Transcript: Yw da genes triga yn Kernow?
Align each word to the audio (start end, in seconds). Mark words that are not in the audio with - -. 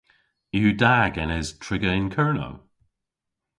Yw 0.57 0.69
da 0.81 0.95
genes 1.15 1.47
triga 1.61 1.91
yn 1.99 2.07
Kernow? 2.15 2.55